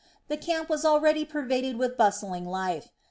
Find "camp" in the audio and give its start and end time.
0.37-0.67